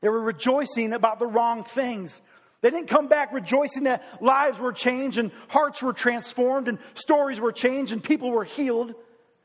[0.00, 2.20] They were rejoicing about the wrong things.
[2.60, 7.40] They didn't come back rejoicing that lives were changed and hearts were transformed and stories
[7.40, 8.94] were changed and people were healed.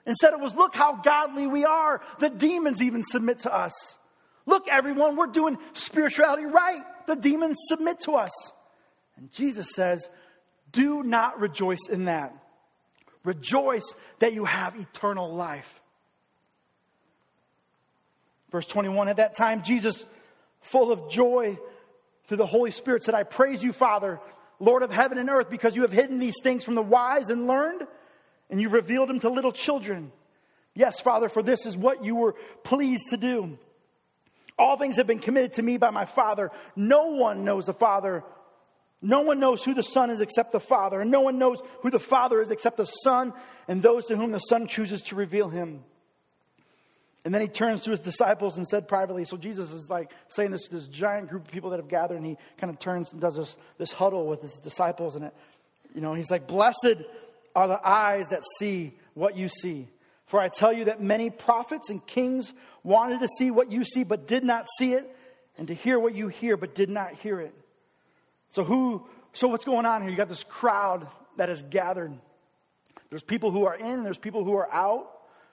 [0.06, 2.02] Instead, it was, look how godly we are.
[2.20, 3.98] The demons even submit to us.
[4.46, 6.82] Look, everyone, we're doing spirituality right.
[7.06, 8.32] The demons submit to us.
[9.17, 10.10] And Jesus says,
[10.72, 12.36] do not rejoice in that.
[13.24, 15.82] Rejoice that you have eternal life.
[18.50, 20.06] Verse 21 At that time, Jesus,
[20.62, 21.58] full of joy
[22.26, 24.20] through the Holy Spirit, said, I praise you, Father,
[24.60, 27.48] Lord of heaven and earth, because you have hidden these things from the wise and
[27.48, 27.88] learned
[28.52, 30.12] and you revealed them to little children.
[30.76, 33.58] Yes, Father, for this is what you were pleased to do.
[34.60, 36.52] All things have been committed to me by my Father.
[36.76, 38.24] No one knows the Father.
[39.02, 41.02] No one knows who the Son is except the Father.
[41.02, 43.34] And no one knows who the Father is except the Son
[43.68, 45.84] and those to whom the Son chooses to reveal him.
[47.24, 50.52] And then he turns to his disciples and said privately, so Jesus is like saying
[50.52, 53.12] this to this giant group of people that have gathered, and he kind of turns
[53.12, 55.16] and does this, this huddle with his disciples.
[55.16, 55.36] And it,
[55.94, 56.98] you know, he's like, Blessed
[57.56, 59.88] are the eyes that see what you see.
[60.26, 64.04] For I tell you that many prophets and kings wanted to see what you see,
[64.04, 65.16] but did not see it,
[65.58, 67.54] and to hear what you hear, but did not hear it.
[68.52, 70.12] So who so what's going on here?
[70.12, 72.14] You got this crowd that has gathered.
[73.10, 75.08] There's people who are in, there's people who are out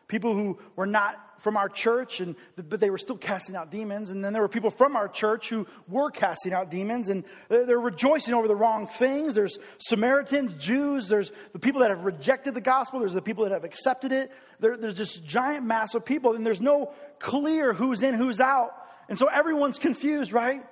[0.08, 4.10] people who were not from our church, and, but they were still casting out demons.
[4.10, 7.78] And then there were people from our church who were casting out demons, and they're
[7.78, 9.34] rejoicing over the wrong things.
[9.34, 13.52] There's Samaritans, Jews, there's the people that have rejected the gospel, there's the people that
[13.52, 14.32] have accepted it.
[14.58, 18.70] There, there's this giant mass of people, and there's no clear who's in, who's out.
[19.08, 20.64] And so everyone's confused, right?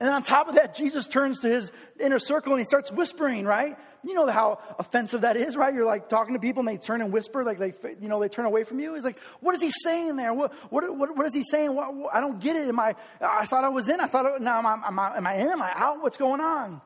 [0.00, 3.44] And on top of that, Jesus turns to his inner circle and he starts whispering,
[3.44, 3.76] right?
[4.02, 5.72] You know how offensive that is, right?
[5.72, 8.28] You're like talking to people and they turn and whisper, like they, you know, they
[8.28, 8.94] turn away from you.
[8.94, 10.34] He's like, what is he saying there?
[10.34, 11.74] What, what, what, what is he saying?
[11.74, 12.68] What, what, I don't get it.
[12.68, 14.00] Am I, I thought I was in.
[14.00, 15.48] I thought, oh, now am I, am, I, am I in?
[15.48, 16.02] Am I out?
[16.02, 16.80] What's going on?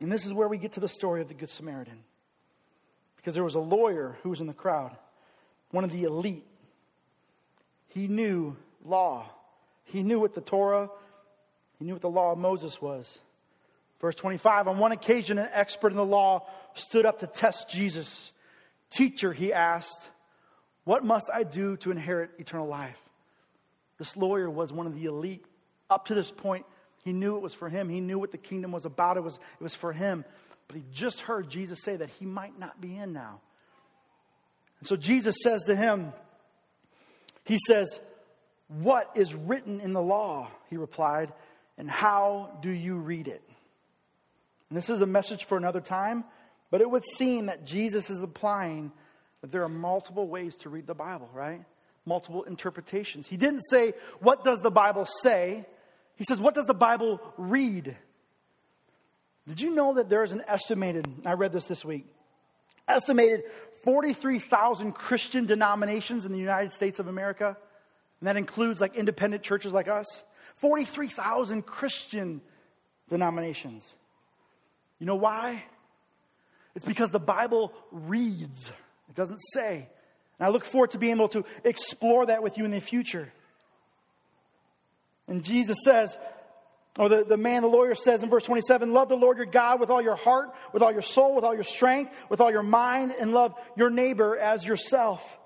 [0.00, 2.02] And this is where we get to the story of the Good Samaritan.
[3.16, 4.94] Because there was a lawyer who was in the crowd,
[5.70, 6.44] one of the elite.
[7.88, 9.24] He knew law.
[9.84, 10.90] He knew what the Torah
[11.78, 13.18] he knew what the law of Moses was.
[14.00, 18.32] Verse 25 On one occasion, an expert in the law stood up to test Jesus.
[18.90, 20.10] Teacher, he asked,
[20.84, 22.98] What must I do to inherit eternal life?
[23.98, 25.44] This lawyer was one of the elite.
[25.88, 26.66] Up to this point,
[27.04, 27.88] he knew it was for him.
[27.88, 29.16] He knew what the kingdom was about.
[29.16, 30.24] It was, it was for him.
[30.68, 33.40] But he just heard Jesus say that he might not be in now.
[34.80, 36.12] And so Jesus says to him,
[37.44, 38.00] He says,
[38.68, 40.50] What is written in the law?
[40.68, 41.32] He replied
[41.78, 43.42] and how do you read it?
[44.68, 46.24] And this is a message for another time,
[46.70, 48.92] but it would seem that Jesus is applying
[49.40, 51.62] that there are multiple ways to read the Bible, right?
[52.04, 53.28] Multiple interpretations.
[53.28, 55.66] He didn't say, What does the Bible say?
[56.16, 57.96] He says, What does the Bible read?
[59.46, 62.06] Did you know that there is an estimated, I read this this week,
[62.88, 63.44] estimated
[63.84, 67.56] 43,000 Christian denominations in the United States of America?
[68.20, 70.24] And that includes like independent churches like us.
[70.56, 72.40] 43,000 Christian
[73.08, 73.94] denominations.
[74.98, 75.62] You know why?
[76.74, 78.70] It's because the Bible reads,
[79.08, 79.88] it doesn't say.
[80.38, 83.32] And I look forward to being able to explore that with you in the future.
[85.28, 86.16] And Jesus says,
[86.98, 89.80] or the, the man, the lawyer says in verse 27 Love the Lord your God
[89.80, 92.62] with all your heart, with all your soul, with all your strength, with all your
[92.62, 95.38] mind, and love your neighbor as yourself.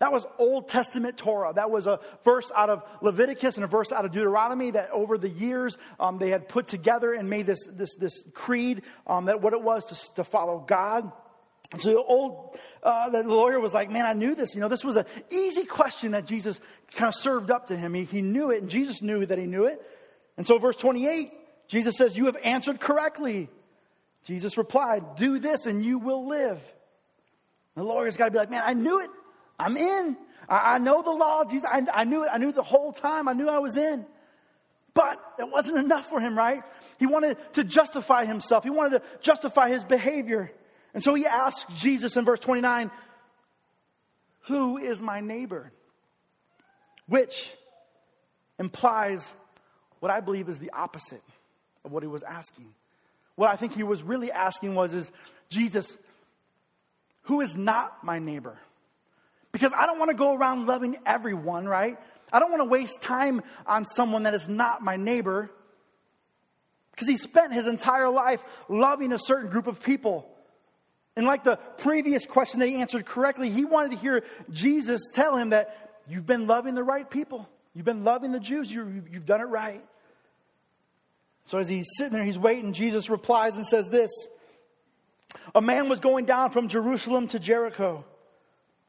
[0.00, 1.52] That was Old Testament Torah.
[1.54, 5.18] That was a verse out of Leviticus and a verse out of Deuteronomy that over
[5.18, 9.40] the years um, they had put together and made this, this, this creed um, that
[9.40, 11.10] what it was to, to follow God.
[11.72, 14.54] And so the old uh, the lawyer was like, "Man, I knew this.
[14.54, 16.62] You know, this was an easy question that Jesus
[16.94, 17.92] kind of served up to him.
[17.92, 19.82] He, he knew it, and Jesus knew that he knew it.
[20.38, 21.30] And so, verse 28,
[21.66, 23.50] Jesus says, "You have answered correctly."
[24.24, 26.62] Jesus replied, "Do this, and you will live."
[27.74, 29.10] The lawyer's got to be like, "Man, I knew it.
[29.58, 30.16] I'm in.
[30.48, 31.44] I, I know the law.
[31.44, 32.30] Jesus, I, I knew it.
[32.32, 33.28] I knew the whole time.
[33.28, 34.06] I knew I was in."
[34.98, 36.64] But it wasn't enough for him, right?
[36.98, 38.64] He wanted to justify himself.
[38.64, 40.50] He wanted to justify his behavior.
[40.92, 42.90] And so he asked Jesus in verse 29,
[44.48, 45.70] Who is my neighbor?
[47.06, 47.54] Which
[48.58, 49.34] implies
[50.00, 51.22] what I believe is the opposite
[51.84, 52.74] of what he was asking.
[53.36, 55.12] What I think he was really asking was, is
[55.48, 55.96] Jesus,
[57.22, 58.58] who is not my neighbor?
[59.52, 61.98] Because I don't want to go around loving everyone, right?
[62.32, 65.50] I don't want to waste time on someone that is not my neighbor.
[66.92, 70.28] Because he spent his entire life loving a certain group of people.
[71.16, 75.36] And like the previous question that he answered correctly, he wanted to hear Jesus tell
[75.36, 77.48] him that you've been loving the right people.
[77.74, 78.70] You've been loving the Jews.
[78.70, 79.84] You, have done it right.
[81.46, 82.72] So as he's sitting there, he's waiting.
[82.72, 84.10] Jesus replies and says this
[85.54, 88.04] A man was going down from Jerusalem to Jericho.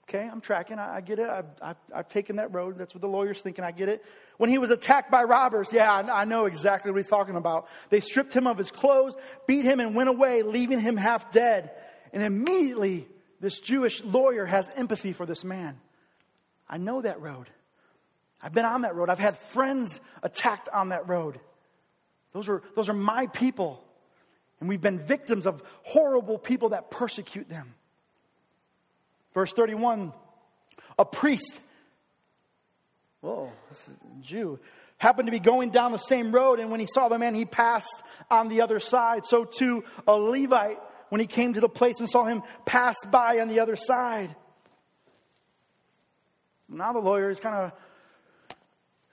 [0.10, 0.80] Okay, I'm tracking.
[0.80, 1.30] I, I get it.
[1.30, 2.80] I've, I've, I've, taken that road.
[2.80, 3.64] That's what the lawyer's thinking.
[3.64, 4.04] I get it.
[4.38, 7.68] When he was attacked by robbers, yeah, I, I know exactly what he's talking about.
[7.92, 9.14] They stripped him of his clothes,
[9.46, 11.70] beat him, and went away, leaving him half dead.
[12.12, 13.08] And immediately,
[13.40, 15.80] this Jewish lawyer has empathy for this man.
[16.68, 17.48] I know that road.
[18.42, 19.10] I've been on that road.
[19.10, 21.40] I've had friends attacked on that road.
[22.34, 23.84] Those are, those are my people.
[24.60, 27.76] And we've been victims of horrible people that persecute them.
[29.40, 30.12] Verse 31
[30.98, 31.58] a priest,
[33.22, 34.60] whoa, this is a Jew,
[34.98, 37.46] happened to be going down the same road, and when he saw the man, he
[37.46, 39.26] passed on the other side.
[39.26, 43.40] So too, a Levite when he came to the place and saw him pass by
[43.40, 44.36] on the other side.
[46.68, 47.72] Now the lawyer is kind of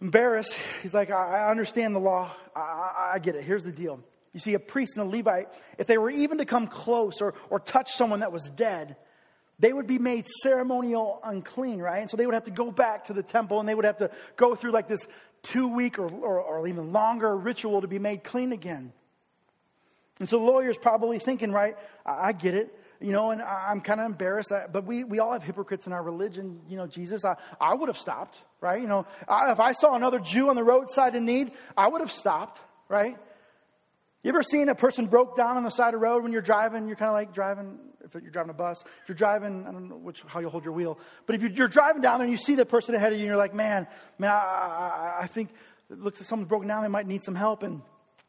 [0.00, 0.58] embarrassed.
[0.82, 2.32] He's like, I, understand the law.
[2.56, 3.44] I, I, I get it.
[3.44, 4.00] Here's the deal.
[4.32, 5.46] You see, a priest and a Levite,
[5.78, 8.96] if they were even to come close or, or touch someone that was dead,
[9.58, 12.00] they would be made ceremonial unclean, right?
[12.00, 13.98] And so they would have to go back to the temple and they would have
[13.98, 15.06] to go through like this
[15.42, 18.92] two week or, or, or even longer ritual to be made clean again.
[20.18, 23.70] And so the lawyer's probably thinking, right, I, I get it, you know, and I,
[23.70, 26.60] am kind of embarrassed, but we, we all have hypocrites in our religion.
[26.68, 28.80] You know, Jesus, I, I would have stopped, right?
[28.80, 32.00] You know, I, if I saw another Jew on the roadside in need, I would
[32.00, 33.16] have stopped, right?
[34.22, 36.42] You ever seen a person broke down on the side of the road when you're
[36.42, 36.88] driving?
[36.88, 39.88] You're kind of like driving, if you're driving a bus, if you're driving, I don't
[39.88, 42.38] know which, how you hold your wheel, but if you're driving down there and you
[42.38, 43.86] see the person ahead of you and you're like, man,
[44.18, 45.50] man, I, I, I think
[45.90, 47.62] it looks like someone's broken down, they might need some help.
[47.62, 47.82] And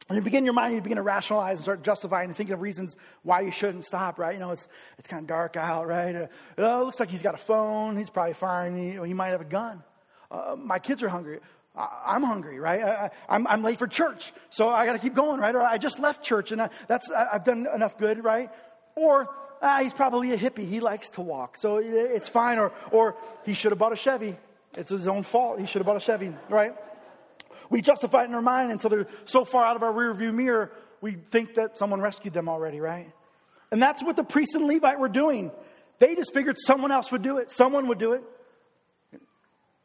[0.10, 2.62] and you begin your mind, you begin to rationalize and start justifying and thinking of
[2.62, 4.34] reasons why you shouldn't stop, right?
[4.34, 6.16] You know, it's, it's kind of dark out, right?
[6.16, 6.28] Uh,
[6.60, 7.98] oh, it looks like he's got a phone.
[7.98, 8.78] He's probably fine.
[8.78, 9.84] He, he might have a gun.
[10.32, 11.40] Uh, my kids are hungry.
[11.78, 12.82] I, am hungry, right?
[12.82, 15.54] I, I'm, I'm late for church, so I got to keep going, right?
[15.54, 18.50] Or I just left church and I, that's, I, have done enough good, right?
[18.96, 19.30] Or
[19.62, 20.68] ah, he's probably a hippie.
[20.68, 22.58] He likes to walk, so it, it's fine.
[22.58, 24.36] Or, or he should have bought a Chevy.
[24.74, 25.60] It's his own fault.
[25.60, 26.74] He should have bought a Chevy, right?
[27.70, 30.72] We justify it in our mind until they're so far out of our rearview mirror,
[31.02, 33.12] we think that someone rescued them already, right?
[33.72, 35.52] And that's what the priest and Levite were doing.
[36.00, 38.24] They just figured someone else would do it, someone would do it.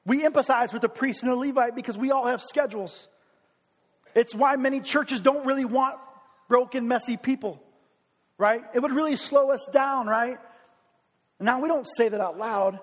[0.05, 3.09] We empathize with the priest and the Levite because we all have schedules.
[4.15, 5.99] It's why many churches don't really want
[6.49, 7.63] broken, messy people,
[8.37, 8.63] right?
[8.75, 10.39] It would really slow us down, right?
[11.41, 12.79] Now, we don't say that out loud,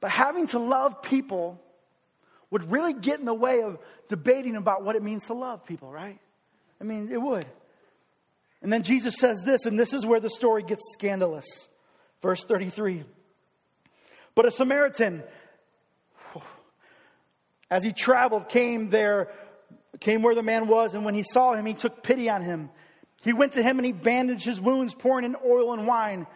[0.00, 1.60] but having to love people
[2.50, 3.78] would really get in the way of
[4.08, 6.18] debating about what it means to love people, right?
[6.80, 7.46] I mean, it would.
[8.62, 11.68] And then Jesus says this, and this is where the story gets scandalous.
[12.22, 13.04] Verse 33.
[14.34, 15.22] But a Samaritan,
[17.70, 19.28] as he traveled, came there,
[20.00, 22.70] came where the man was, and when he saw him, he took pity on him.
[23.22, 26.26] He went to him and he bandaged his wounds, pouring in oil and wine.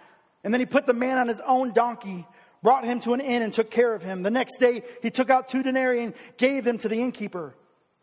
[0.43, 2.27] And then he put the man on his own donkey
[2.63, 4.23] brought him to an inn and took care of him.
[4.23, 7.55] The next day, he took out two denarii and gave them to the innkeeper.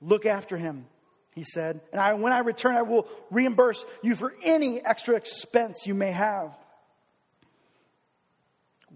[0.02, 0.86] Look after him.
[1.34, 1.82] he said.
[1.92, 6.12] And I, when I return, I will reimburse you for any extra expense you may
[6.12, 6.58] have.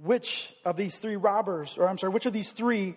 [0.01, 2.95] Which of these three robbers, or I'm sorry, which of these three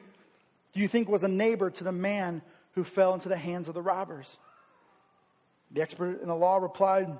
[0.74, 3.74] do you think was a neighbor to the man who fell into the hands of
[3.74, 4.36] the robbers?
[5.70, 7.16] The expert in the law replied,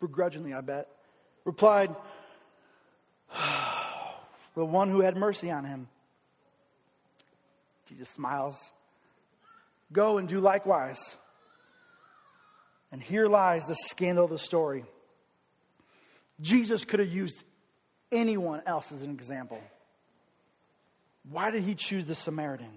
[0.00, 0.88] begrudgingly, I bet,
[1.44, 1.94] replied,
[4.54, 5.88] the one who had mercy on him.
[7.88, 8.70] Jesus smiles.
[9.92, 11.16] Go and do likewise.
[12.92, 14.84] And here lies the scandal of the story.
[16.40, 17.42] Jesus could have used
[18.12, 19.60] anyone else as an example.
[21.30, 22.70] Why did he choose the Samaritan?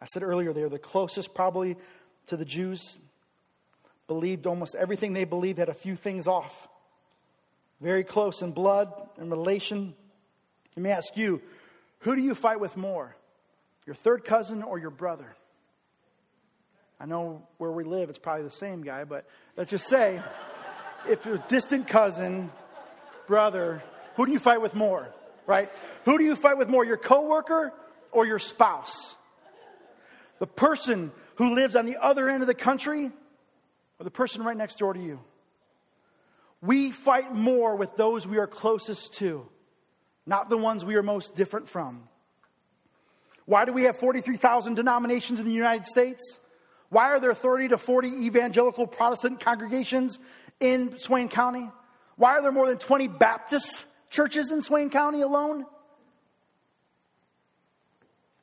[0.00, 1.76] I said earlier, they are the closest probably
[2.26, 2.98] to the Jews,
[4.06, 6.68] believed almost everything they believed had a few things off.
[7.80, 9.94] Very close in blood and relation.
[10.76, 11.40] Let me ask you
[12.00, 13.14] who do you fight with more?
[13.86, 15.34] Your third cousin or your brother?
[17.00, 20.20] I know where we live, it's probably the same guy, but let's just say
[21.08, 22.50] if a distant cousin,
[23.26, 23.82] brother,
[24.16, 25.08] who do you fight with more?
[25.48, 25.70] Right?
[26.04, 27.72] Who do you fight with more, your coworker
[28.12, 29.16] or your spouse?
[30.40, 33.10] The person who lives on the other end of the country
[33.98, 35.20] or the person right next door to you?
[36.60, 39.48] We fight more with those we are closest to,
[40.26, 42.02] not the ones we are most different from.
[43.46, 46.38] Why do we have 43,000 denominations in the United States?
[46.90, 50.18] Why are there 30 to 40 evangelical Protestant congregations
[50.60, 51.70] in Swain County?
[52.16, 55.66] Why are there more than 20 Baptist churches in Swain County alone?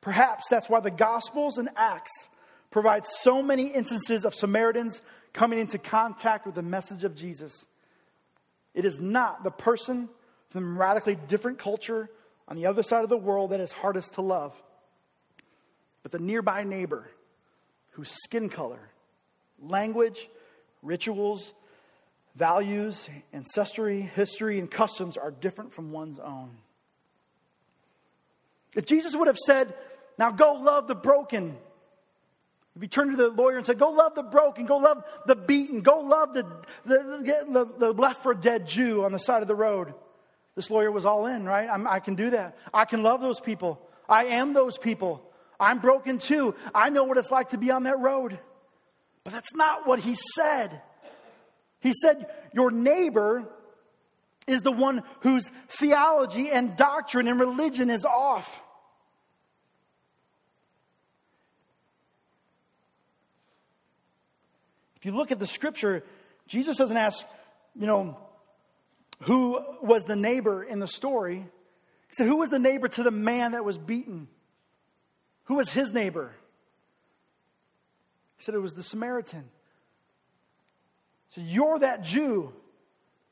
[0.01, 2.29] Perhaps that's why the Gospels and Acts
[2.69, 5.01] provide so many instances of Samaritans
[5.33, 7.65] coming into contact with the message of Jesus.
[8.73, 10.09] It is not the person
[10.49, 12.09] from a radically different culture
[12.47, 14.61] on the other side of the world that is hardest to love
[16.05, 17.09] but the nearby neighbor
[17.93, 18.91] whose skin color,
[19.59, 20.29] language,
[20.83, 21.51] rituals,
[22.35, 26.51] values, ancestry, history, and customs are different from one's own.
[28.75, 29.73] If Jesus would have said,
[30.17, 31.57] Now go love the broken,
[32.75, 35.35] if he turned to the lawyer and said, Go love the broken, go love the
[35.35, 36.43] beaten, go love the,
[36.85, 39.93] the, the, the left for dead Jew on the side of the road,
[40.55, 41.69] this lawyer was all in, right?
[41.69, 42.57] I'm, I can do that.
[42.73, 43.81] I can love those people.
[44.07, 45.21] I am those people.
[45.59, 46.55] I'm broken too.
[46.73, 48.39] I know what it's like to be on that road.
[49.23, 50.81] But that's not what he said.
[51.85, 53.45] He said, Your neighbor
[54.47, 58.63] is the one whose theology and doctrine and religion is off.
[64.95, 66.03] If you look at the scripture,
[66.47, 67.23] Jesus doesn't ask,
[67.75, 68.17] you know,
[69.19, 71.35] who was the neighbor in the story.
[71.37, 74.27] He said, Who was the neighbor to the man that was beaten?
[75.43, 76.31] Who was his neighbor?
[78.37, 79.51] He said it was the Samaritan.
[81.29, 82.53] So you're that Jew,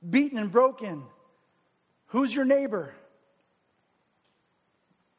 [0.08, 1.04] beaten and broken.
[2.08, 2.94] Who's your neighbor?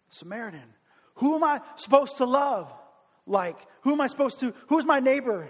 [0.08, 0.74] Samaritan.
[1.16, 2.72] Who am I supposed to love?
[3.26, 5.48] Like, who am I supposed to, who's my neighbor?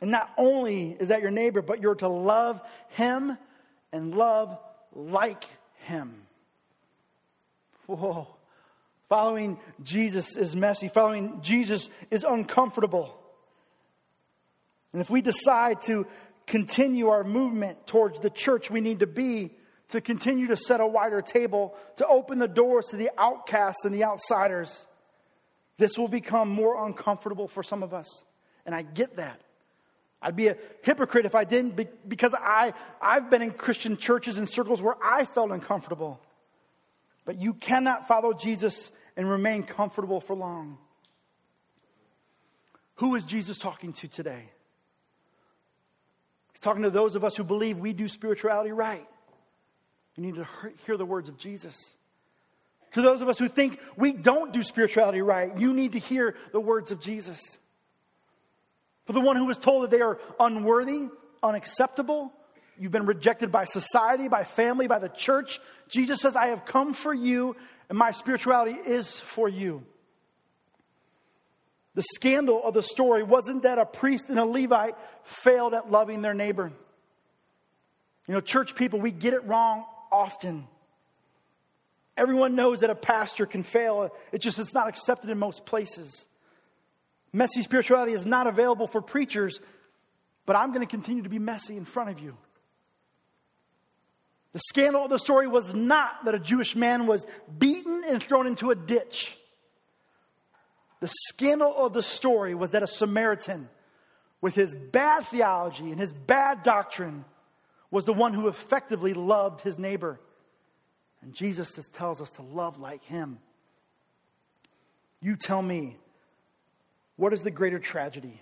[0.00, 3.36] And not only is that your neighbor, but you're to love him
[3.92, 4.58] and love
[4.94, 5.44] like
[5.84, 6.14] him.
[7.86, 8.28] Whoa.
[9.10, 10.86] Following Jesus is messy.
[10.86, 13.12] Following Jesus is uncomfortable.
[14.92, 16.06] And if we decide to
[16.46, 19.50] continue our movement towards the church we need to be,
[19.88, 23.92] to continue to set a wider table, to open the doors to the outcasts and
[23.92, 24.86] the outsiders,
[25.76, 28.22] this will become more uncomfortable for some of us.
[28.64, 29.40] And I get that.
[30.22, 34.48] I'd be a hypocrite if I didn't because I, I've been in Christian churches and
[34.48, 36.20] circles where I felt uncomfortable.
[37.24, 40.78] But you cannot follow Jesus and remain comfortable for long.
[42.96, 44.44] Who is Jesus talking to today?
[46.52, 49.06] He's talking to those of us who believe we do spirituality right.
[50.16, 50.46] You need to
[50.84, 51.94] hear the words of Jesus.
[52.92, 56.34] To those of us who think we don't do spirituality right, you need to hear
[56.52, 57.40] the words of Jesus.
[59.06, 61.08] For the one who was told that they are unworthy,
[61.42, 62.32] unacceptable,
[62.78, 66.92] you've been rejected by society, by family, by the church, Jesus says, I have come
[66.94, 67.56] for you,
[67.90, 69.82] and my spirituality is for you.
[71.96, 76.22] The scandal of the story wasn't that a priest and a Levite failed at loving
[76.22, 76.70] their neighbor.
[78.28, 80.68] You know, church people, we get it wrong often.
[82.16, 84.14] Everyone knows that a pastor can fail.
[84.30, 86.28] It just is not accepted in most places.
[87.32, 89.60] Messy spirituality is not available for preachers,
[90.46, 92.36] but I'm going to continue to be messy in front of you.
[94.52, 97.24] The scandal of the story was not that a Jewish man was
[97.58, 99.36] beaten and thrown into a ditch.
[101.00, 103.68] The scandal of the story was that a Samaritan,
[104.40, 107.24] with his bad theology and his bad doctrine,
[107.90, 110.20] was the one who effectively loved his neighbor.
[111.22, 113.38] And Jesus tells us to love like him.
[115.20, 115.96] You tell me,
[117.16, 118.40] what is the greater tragedy?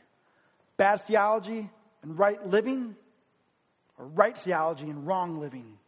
[0.76, 1.68] Bad theology
[2.02, 2.94] and right living,
[3.98, 5.78] or right theology and wrong living?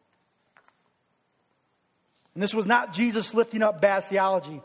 [2.35, 4.63] And this was not Jesus lifting up bad theology.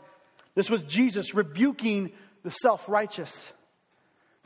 [0.54, 2.12] This was Jesus rebuking
[2.42, 3.52] the self righteous.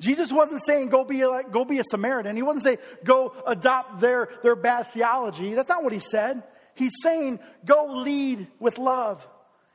[0.00, 2.34] Jesus wasn't saying go be a, go be a Samaritan.
[2.34, 5.54] He wasn't saying go adopt their, their bad theology.
[5.54, 6.42] That's not what he said.
[6.74, 9.26] He's saying go lead with love.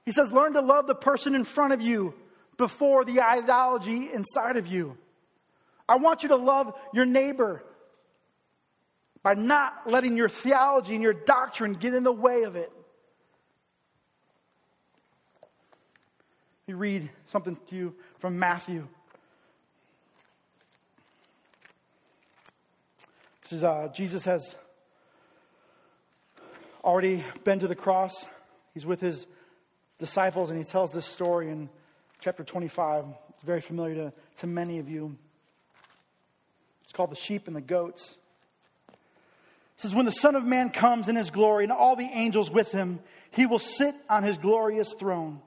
[0.05, 2.15] He says learn to love the person in front of you
[2.57, 4.97] before the ideology inside of you.
[5.87, 7.63] I want you to love your neighbor
[9.21, 12.71] by not letting your theology and your doctrine get in the way of it.
[16.67, 18.87] Me read something to you from Matthew.
[23.43, 24.55] This is, uh, Jesus has
[26.83, 28.25] already been to the cross.
[28.73, 29.27] He's with his
[29.99, 31.69] disciples, and he tells this story in
[32.19, 33.05] chapter 25.
[33.29, 35.15] It's very familiar to, to many of you.
[36.83, 38.17] It's called The Sheep and the Goats.
[38.89, 38.95] It
[39.75, 42.71] says, When the Son of Man comes in his glory and all the angels with
[42.71, 45.41] him, he will sit on his glorious throne.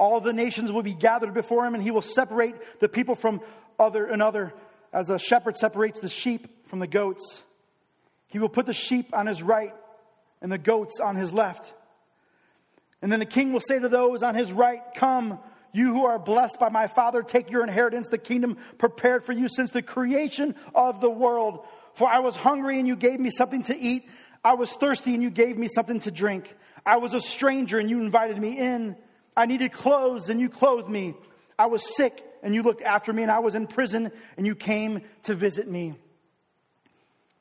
[0.00, 3.42] All the nations will be gathered before him, and he will separate the people from
[3.78, 4.54] other another,
[4.94, 7.42] as a shepherd separates the sheep from the goats.
[8.28, 9.74] He will put the sheep on his right
[10.40, 11.74] and the goats on his left.
[13.02, 15.38] And then the king will say to those on his right, Come,
[15.74, 19.48] you who are blessed by my Father, take your inheritance, the kingdom prepared for you
[19.48, 21.66] since the creation of the world.
[21.92, 24.08] For I was hungry, and you gave me something to eat.
[24.42, 26.56] I was thirsty, and you gave me something to drink.
[26.86, 28.96] I was a stranger, and you invited me in.
[29.40, 31.14] I needed clothes and you clothed me.
[31.58, 34.54] I was sick and you looked after me, and I was in prison and you
[34.54, 35.94] came to visit me.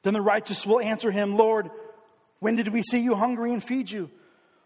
[0.03, 1.69] Then the righteous will answer him, Lord,
[2.39, 4.09] when did we see you hungry and feed you,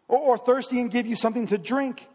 [0.07, 2.07] or, or thirsty and give you something to drink?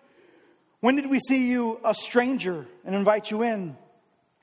[0.78, 3.76] When did we see you a stranger and invite you in,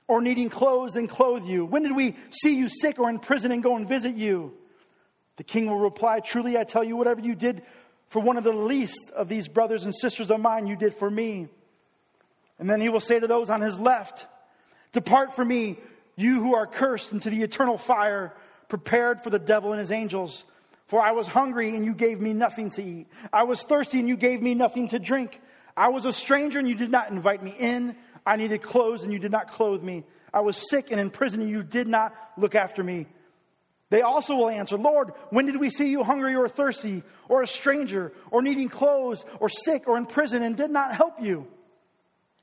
[0.08, 1.64] or needing clothes and clothe you?
[1.64, 4.52] When did we see you sick or in prison and go and visit you?
[5.36, 7.62] The king will reply, Truly I tell you, whatever you did
[8.16, 11.10] for one of the least of these brothers and sisters of mine, you did for
[11.10, 11.48] me.
[12.58, 14.26] And then he will say to those on his left,
[14.92, 15.76] Depart from me,
[16.16, 18.32] you who are cursed, into the eternal fire
[18.68, 20.46] prepared for the devil and his angels.
[20.86, 23.06] For I was hungry, and you gave me nothing to eat.
[23.34, 25.38] I was thirsty, and you gave me nothing to drink.
[25.76, 27.96] I was a stranger, and you did not invite me in.
[28.24, 30.04] I needed clothes, and you did not clothe me.
[30.32, 33.08] I was sick and in prison, and you did not look after me.
[33.88, 37.46] They also will answer, Lord, when did we see you hungry or thirsty, or a
[37.46, 41.46] stranger, or needing clothes, or sick, or in prison, and did not help you?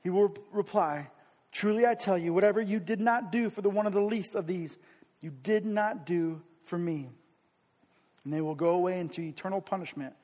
[0.02, 1.10] He will reply,
[1.52, 4.34] Truly I tell you, whatever you did not do for the one of the least
[4.34, 4.76] of these,
[5.20, 7.10] you did not do for me.
[8.24, 10.14] And they will go away into eternal punishment,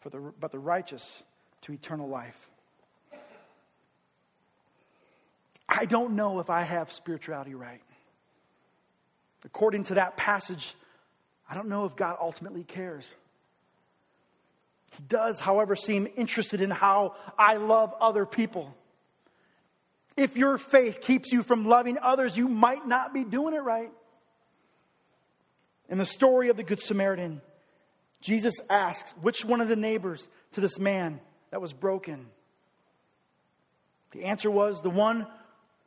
[0.00, 1.22] for the, but the righteous
[1.62, 2.50] to eternal life.
[5.68, 7.82] I don't know if I have spirituality right.
[9.44, 10.74] According to that passage,
[11.48, 13.12] I don't know if God ultimately cares.
[14.96, 18.74] He does, however, seem interested in how I love other people.
[20.16, 23.90] If your faith keeps you from loving others, you might not be doing it right.
[25.88, 27.40] In the story of the Good Samaritan,
[28.20, 31.20] Jesus asks which one of the neighbors to this man
[31.50, 32.26] that was broken.
[34.12, 35.26] The answer was the one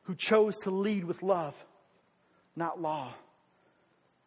[0.04, 1.56] who chose to lead with love,
[2.56, 3.14] not law.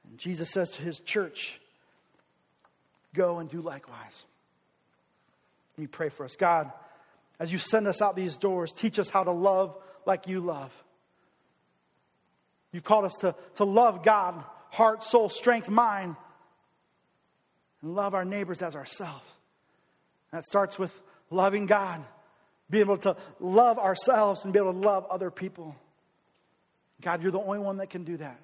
[0.09, 1.61] And Jesus says to his church,
[3.15, 4.25] Go and do likewise.
[5.77, 6.37] Let me pray for us.
[6.37, 6.71] God,
[7.39, 10.73] as you send us out these doors, teach us how to love like you love.
[12.73, 16.17] You've called us to, to love God, heart, soul, strength, mind,
[17.83, 19.25] and love our neighbors as ourselves.
[20.33, 21.01] That starts with
[21.31, 22.05] loving God,
[22.69, 25.75] being able to love ourselves and be able to love other people.
[27.01, 28.41] God, you're the only one that can do that.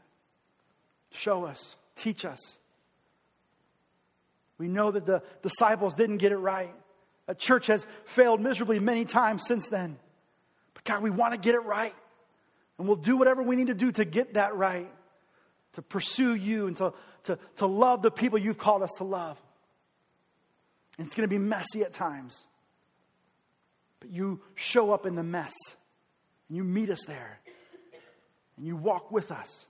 [1.12, 2.58] Show us, teach us.
[4.58, 6.74] We know that the disciples didn't get it right.
[7.26, 9.98] The church has failed miserably many times since then.
[10.74, 11.94] But God, we want to get it right.
[12.78, 14.90] And we'll do whatever we need to do to get that right,
[15.74, 16.92] to pursue you and to,
[17.24, 19.40] to, to love the people you've called us to love.
[20.98, 22.46] And it's going to be messy at times.
[24.00, 25.52] But you show up in the mess
[26.48, 27.40] and you meet us there
[28.56, 29.66] and you walk with us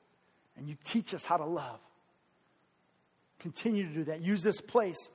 [0.56, 1.80] and you teach us how to love.
[3.38, 4.22] Continue to do that.
[4.22, 5.10] Use this place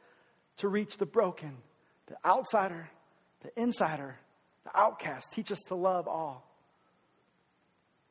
[0.57, 1.57] to reach the broken,
[2.07, 2.89] the outsider,
[3.41, 4.17] the insider,
[4.63, 5.31] the outcast.
[5.31, 6.45] Teach us to love all,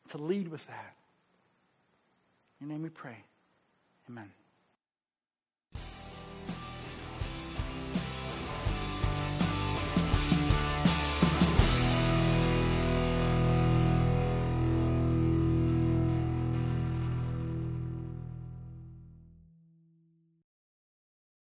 [0.08, 0.94] to lead with that.
[2.60, 3.18] In your name we pray.
[4.08, 4.30] Amen.